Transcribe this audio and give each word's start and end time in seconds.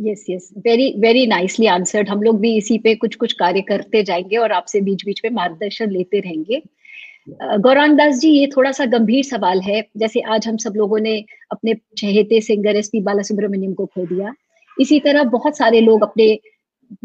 Yes 0.00 0.24
yes 0.30 0.48
very 0.58 0.92
very 1.00 1.26
nicely 1.26 1.66
answered 1.66 2.08
हम 2.08 2.22
लोग 2.22 2.38
भी 2.40 2.56
इसी 2.56 2.78
पे 2.78 2.94
कुछ 2.94 3.14
कुछ 3.14 3.32
कार्य 3.32 3.60
करते 3.60 4.02
जाएँगे 4.02 4.36
और 4.36 4.52
आपसे 4.52 4.80
बीच 4.80 5.04
बीच 5.06 5.20
में 5.24 5.30
मार्गदर्शन 5.30 5.90
लेते 5.90 6.20
रहेंगे। 6.20 6.62
गौरांग 7.60 7.96
दास 7.98 8.18
जी, 8.18 8.30
ये 8.30 8.46
थोड़ा 8.46 8.72
सा 8.72 8.84
गंभीर 8.86 9.24
सवाल 9.24 9.60
है। 9.60 9.80
जैसे 9.96 10.20
आज 10.20 10.48
हम 10.48 10.56
सब 10.56 10.72
लोगों 10.76 10.98
ने 10.98 11.16
अपने 11.52 11.74
चहेते 11.98 12.40
singer 12.40 12.76
S 12.76 12.88
P 12.88 13.00
Bala 13.00 13.22
Subrahmanyam 13.22 13.72
को 13.74 13.86
खो 13.86 14.06
दिया। 14.06 14.34
इसी 14.76 14.98
तरह 15.00 15.24
बहुत 15.30 15.56
सारे 15.58 15.80
लोग 15.80 16.02
अपने 16.02 16.26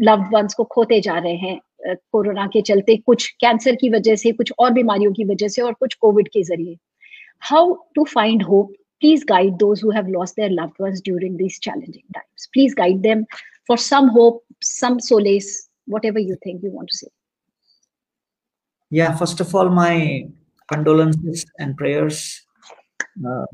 लव्ड 0.00 0.34
वंस 0.34 0.54
को 0.54 0.64
खोते 0.64 1.00
जा 1.00 1.18
रहे 1.18 1.34
हैं 1.36 1.58
कोरोना 2.12 2.46
के 2.46 2.60
चलते 2.62 2.96
कुछ 2.96 3.28
कैंसर 3.40 3.74
की 3.74 3.88
वजह 3.88 4.16
से, 4.16 4.32
कुछ 4.32 4.52
और 4.58 4.70
बीमारियों 4.72 5.12
की 5.12 5.24
वजह 5.24 5.48
से 5.48 5.62
और 5.62 5.72
कुछ 5.72 5.94
कोविड 5.94 6.28
के 6.28 6.42
ज़रिए। 6.42 6.76
How 7.42 7.74
to 7.94 8.04
find 8.04 8.42
hope 8.42 8.72
please 9.01 9.23
guide 9.23 9.59
those 9.59 9.79
who 9.79 9.91
have 9.91 10.07
lost 10.07 10.35
their 10.35 10.49
loved 10.49 10.79
ones 10.79 11.01
during 11.01 11.37
these 11.37 11.59
challenging 11.59 12.03
times. 12.13 12.49
Please 12.53 12.73
guide 12.73 13.03
them 13.03 13.25
for 13.67 13.77
some 13.77 14.09
hope, 14.09 14.43
some 14.61 14.99
solace, 14.99 15.69
whatever 15.85 16.19
you 16.19 16.37
think 16.43 16.63
you 16.63 16.71
want 16.71 16.89
to 16.89 16.97
say. 16.97 17.07
Yeah, 18.89 19.15
first 19.15 19.39
of 19.41 19.53
all, 19.53 19.69
my 19.69 20.27
condolences 20.71 21.45
and 21.59 21.75
prayers. 21.77 22.41
Uh, 23.25 23.45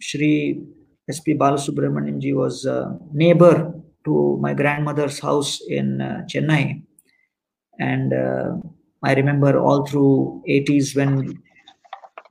Shri 0.00 0.62
S.P. 1.08 1.34
Balasubramanian 1.34 2.20
ji 2.20 2.32
was 2.32 2.64
a 2.64 2.98
neighbor 3.12 3.72
to 4.04 4.38
my 4.40 4.54
grandmother's 4.54 5.18
house 5.18 5.60
in 5.68 6.00
uh, 6.00 6.22
Chennai. 6.28 6.82
And 7.80 8.12
uh, 8.12 8.56
I 9.02 9.14
remember 9.14 9.58
all 9.58 9.86
through 9.86 10.42
80s 10.48 10.96
when 10.96 11.42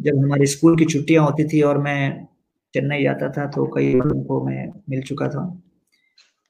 जब 0.01 0.17
हमारी 0.23 0.45
school 0.45 0.75
की 0.77 0.85
छुट्टियां 0.85 1.23
होती 1.25 1.43
थी 1.49 1.61
और 1.65 1.77
मैं 1.81 2.27
चेन्नई 2.74 3.02
जाता 3.02 3.28
था 3.32 3.46
तो 3.50 3.66
कई 3.74 3.94
बार 3.94 4.08
उनको 4.08 4.40
मैं 4.44 4.66
मिल 4.90 5.02
चुका 5.02 5.28
था। 5.28 5.44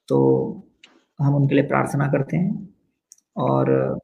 तो 0.09 0.17
हम 1.19 1.35
उनके 1.35 1.55
लिए 1.55 1.63
प्रार्थना 1.67 2.07
करते 2.11 2.37
हैं 2.37 2.69
और 3.37 3.99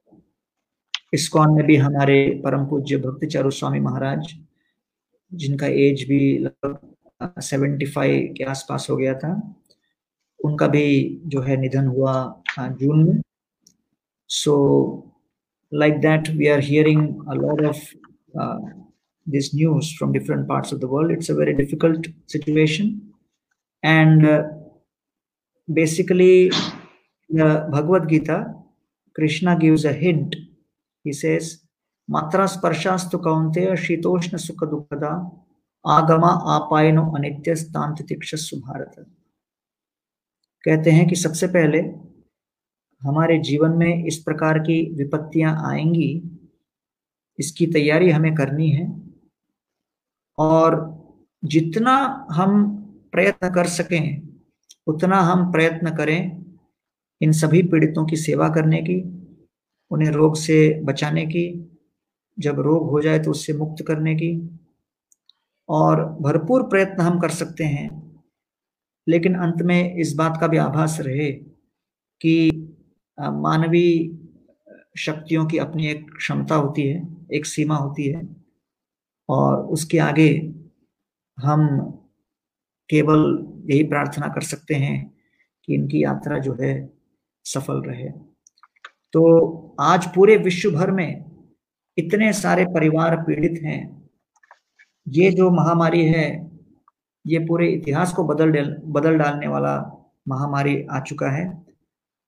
इस्कॉन 1.14 1.54
में 1.54 1.66
भी 1.66 1.76
हमारे 1.78 2.20
परम 2.44 2.66
पूज्य 2.66 2.98
भक्ति 2.98 3.28
चारू 3.28 3.50
स्वामी 3.52 3.80
महाराज, 3.80 4.34
जिनका 5.32 5.68
एज 5.68 6.04
भी 6.10 6.38
लगभग 6.40 7.40
सेवेंटी 7.42 7.86
फाइव 7.86 8.34
के 8.38 8.44
आसपास 8.44 8.88
हो 8.90 8.98
गया 8.98 9.14
था, 9.14 9.32
उनका 10.40 10.68
भी 10.68 11.22
जो 11.26 11.42
है 11.42 11.58
निधन 11.58 11.88
हुआ 11.88 12.44
जून 12.60 13.04
में। 13.04 13.22
So 14.30 14.54
like 15.72 16.00
that 16.02 16.30
we 16.30 16.48
are 16.48 16.60
hearing 16.64 17.28
a 17.30 17.34
lot 17.36 17.66
of 17.66 17.80
this 19.32 19.54
news 19.54 19.94
from 19.94 20.12
different 20.12 20.48
parts 20.48 20.72
of 20.72 20.80
the 20.80 20.88
world. 20.88 21.12
It's 21.12 21.30
a 21.30 21.36
very 21.36 21.54
difficult 21.54 22.08
situation. 22.28 23.14
And 23.84 24.26
uh, 24.26 24.44
basically, 25.74 26.52
the 27.30 27.68
Bhagavad 27.72 28.10
Gita, 28.10 28.54
Krishna 29.16 29.58
gives 29.58 29.86
a 29.86 29.94
hint. 29.94 30.36
He 31.04 31.14
says, 31.14 31.62
Matra 32.12 32.48
sparshastu 32.48 33.22
kaunteya 33.22 33.74
shitoshna 33.74 34.40
sukha 34.40 34.68
dukkada 34.68 35.32
agama 35.86 36.42
apaino 36.46 37.14
anityas 37.14 37.72
tantitikshasु 37.72 38.58
भारत 38.58 39.06
कहते 40.66 40.92
हैं 40.92 41.08
कि 41.10 41.16
सबसे 41.16 41.48
पहले 41.48 41.80
हमारे 43.04 43.38
जीवन 43.40 43.72
में 43.72 44.06
इस 44.06 44.18
प्रकार 44.24 44.60
की 44.60 44.82
विपत्तियाँ 44.98 45.56
आएँगी 45.70 46.12
इसकी 47.40 47.68
तैयारी 47.68 48.10
हमें 48.10 48.36
करनी 48.36 48.70
है 48.70 49.09
और 50.40 50.78
जितना 51.44 51.96
हम 52.32 52.66
प्रयत्न 53.12 53.50
कर 53.50 53.68
सकें, 53.68 54.22
उतना 54.88 55.20
हम 55.22 55.52
प्रयत्न 55.52 55.96
करें 55.96 56.46
इन 57.22 57.32
सभी 57.32 57.62
पीड़ितों 57.64 58.06
की 58.06 58.16
सेवा 58.16 58.50
करने 58.50 58.82
की, 58.82 59.00
उन्हें 59.92 60.10
रोग 60.12 60.36
से 60.36 60.82
बचाने 60.84 61.26
की, 61.26 61.46
जब 62.38 62.60
रोग 62.60 62.90
हो 62.92 63.02
जाए 63.02 63.20
तो 63.20 63.32
उससे 63.32 63.54
मुक्त 63.54 63.84
करने 63.88 64.16
की। 64.16 64.32
और 65.70 66.04
भरपूर 66.22 66.64
प्रयत्न 66.64 67.02
हम 67.02 67.20
कर 67.20 67.30
सकते 67.30 67.64
हैं, 67.64 67.90
लेकिन 69.08 69.36
अंत 69.36 69.62
में 69.62 69.96
इस 69.96 70.14
बात 70.14 70.38
का 70.42 70.48
भी 70.48 70.58
आभास 70.58 70.98
रहे 71.02 71.32
कि 72.22 72.50
मानवीय 73.18 74.18
शक्तियों 74.98 75.46
की 75.46 75.58
अपनी 75.58 75.88
एक 75.88 76.10
क्षमता 76.18 76.56
होती 76.56 76.88
है, 76.88 77.08
एक 77.34 77.46
सीमा 77.46 77.76
होती 77.76 78.08
है। 78.08 78.22
और 79.30 79.58
उसके 79.66 79.98
आगे 79.98 80.54
हम 81.38 81.80
केवल 82.90 83.48
यही 83.72 83.84
प्रार्थना 83.84 84.28
कर 84.28 84.42
सकते 84.42 84.76
हैं 84.76 85.16
कि 85.64 85.74
इनकी 85.74 86.04
यात्रा 86.04 86.38
जो 86.38 86.54
है 86.54 86.90
सफल 87.46 87.82
रहे। 87.82 88.10
तो 89.14 89.76
आज 89.80 90.08
पूरे 90.16 90.38
विश्व 90.38 90.72
भर 90.72 90.92
में 90.92 91.26
इतने 91.98 92.34
सारे 92.34 92.66
परिवार 92.66 93.16
पीड़ित 93.24 93.62
हैं। 93.64 94.10
ये 95.08 95.32
जो 95.32 95.50
महामारी 95.52 96.06
है, 96.06 96.52
ये 97.28 97.40
पूरे 97.40 97.70
इतिहास 97.70 98.14
को 98.14 98.24
बदल 98.24 98.76
बदल 98.86 99.18
डालने 99.18 99.48
वाला 99.48 99.78
महामारी 100.28 100.86
आ 100.92 101.00
चुका 101.00 101.30
है 101.30 101.66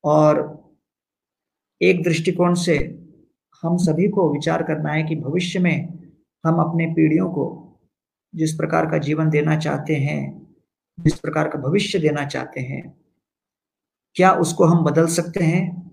और 0.04 0.40
एक 1.82 2.04
दृष्टिकोण 2.04 2.54
से 2.54 2.78
हम 3.64 3.78
सभी 3.78 4.10
को 4.10 4.34
विचार 4.34 4.64
करना 4.64 4.92
है 4.92 5.04
कि 5.04 5.16
भविष्य 5.16 5.60
में 5.60 6.01
हम 6.46 6.60
अपने 6.60 6.86
पीढ़ियों 6.86 7.30
को 7.30 7.68
जिस 8.36 8.54
प्रकार 8.54 8.86
का 8.86 8.98
जीवन 8.98 9.30
देना 9.30 9.58
चाहते 9.58 9.96
हैं, 9.96 10.48
जिस 11.00 11.20
प्रकार 11.20 11.48
का 11.48 11.60
भविष्य 11.60 12.00
देना 12.00 12.26
चाहते 12.26 12.62
हैं, 12.62 12.98
क्या 14.16 14.32
उसको 14.32 14.66
हम 14.66 14.84
बदल 14.84 15.08
सकते 15.08 15.44
हैं? 15.44 15.92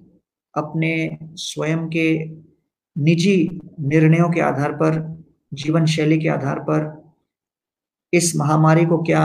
अपने 0.57 1.19
स्वयं 1.35 1.89
के 1.89 2.25
निजी 2.97 3.61
निर्णयों 3.81 4.31
के 4.31 4.41
आधार 4.41 4.73
पर, 4.73 5.25
जीवन 5.55 5.87
शैली 5.87 6.19
के 6.19 6.29
आधार 6.29 6.59
पर, 6.61 7.13
इस 8.13 8.37
महामारी 8.37 8.87
को 8.87 9.03
क्या 9.03 9.23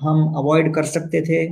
हम 0.00 0.34
अवॉइड 0.34 0.74
कर 0.74 0.84
सकते 0.84 1.20
थे? 1.20 1.46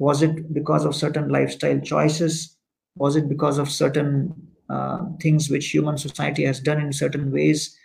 Was 0.00 0.24
it 0.24 0.46
because 0.52 0.86
of 0.86 0.94
certain 0.94 1.30
lifestyle 1.48 1.80
choices 1.80 2.58
was 2.98 3.18
it 3.18 3.24
because 3.24 3.60
of 3.60 3.68
certain 3.68 4.34
uh, 4.70 4.98
things 5.20 5.50
which 5.50 5.70
human 5.70 5.98
society 5.98 6.44
has 6.44 6.60
done 6.60 6.80
in 6.80 6.92
certain 6.92 7.30
ways 7.32 7.76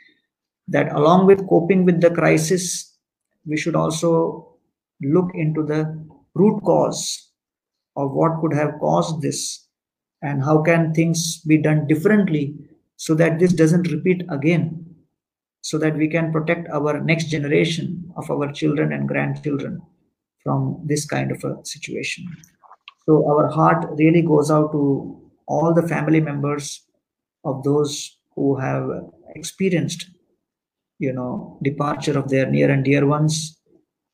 that 0.67 0.91
along 0.93 1.25
with 1.25 1.47
coping 1.47 1.85
with 1.85 2.01
the 2.01 2.11
crisis 2.11 2.93
we 3.45 3.57
should 3.57 3.75
also 3.75 4.47
look 5.01 5.29
into 5.33 5.63
the 5.63 5.81
root 6.33 6.61
cause 6.63 7.31
of 7.95 8.11
what 8.11 8.39
could 8.41 8.53
have 8.53 8.79
caused 8.79 9.21
this 9.21 9.67
and 10.21 10.43
how 10.43 10.61
can 10.61 10.93
things 10.93 11.41
be 11.41 11.57
done 11.57 11.87
differently 11.87 12.55
so 12.97 13.13
that 13.13 13.39
this 13.39 13.53
doesn't 13.53 13.91
repeat 13.91 14.23
again 14.29 14.85
so 15.61 15.77
that 15.77 15.95
we 15.97 16.07
can 16.07 16.31
protect 16.31 16.67
our 16.69 17.01
next 17.01 17.25
generation 17.25 18.11
of 18.15 18.29
our 18.29 18.51
children 18.51 18.93
and 18.93 19.07
grandchildren 19.07 19.81
from 20.43 20.79
this 20.85 21.05
kind 21.05 21.31
of 21.31 21.43
a 21.43 21.57
situation. 21.65 22.23
So 23.05 23.27
our 23.27 23.49
heart 23.49 23.87
really 23.97 24.21
goes 24.21 24.51
out 24.51 24.71
to 24.73 25.24
all 25.47 25.73
the 25.73 25.87
family 25.87 26.21
members 26.21 26.83
of 27.43 27.63
those 27.63 28.17
who 28.35 28.57
have 28.57 28.89
experienced 29.35 30.09
you 30.99 31.11
know 31.11 31.57
departure 31.61 32.17
of 32.17 32.29
their 32.29 32.49
near 32.49 32.71
and 32.71 32.83
dear 32.83 33.05
ones. 33.05 33.59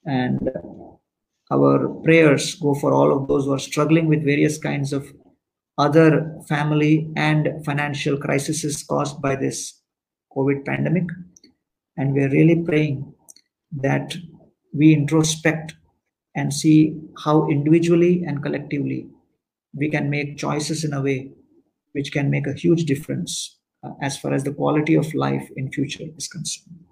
And 0.05 0.49
our 1.51 1.89
prayers 2.03 2.55
go 2.55 2.73
for 2.73 2.93
all 2.93 3.15
of 3.15 3.27
those 3.27 3.45
who 3.45 3.53
are 3.53 3.59
struggling 3.59 4.07
with 4.07 4.25
various 4.25 4.57
kinds 4.57 4.93
of 4.93 5.11
other 5.77 6.35
family 6.47 7.11
and 7.15 7.63
financial 7.65 8.17
crises 8.17 8.83
caused 8.83 9.21
by 9.21 9.35
this 9.35 9.79
covid 10.35 10.65
pandemic. 10.65 11.05
And 11.97 12.13
we're 12.13 12.29
really 12.29 12.63
praying 12.63 13.13
that 13.73 14.15
we 14.73 14.93
introspect 14.93 15.75
and 16.35 16.53
see 16.53 16.99
how 17.23 17.49
individually 17.49 18.23
and 18.25 18.41
collectively 18.41 19.09
we 19.73 19.89
can 19.89 20.09
make 20.09 20.37
choices 20.37 20.83
in 20.83 20.93
a 20.93 21.01
way 21.01 21.31
which 21.93 22.11
can 22.11 22.29
make 22.29 22.47
a 22.47 22.53
huge 22.53 22.85
difference 22.85 23.57
uh, 23.83 23.91
as 24.01 24.17
far 24.17 24.33
as 24.33 24.43
the 24.43 24.53
quality 24.53 24.95
of 24.95 25.13
life 25.13 25.49
in 25.55 25.71
future 25.71 26.05
is 26.17 26.27
concerned 26.27 26.90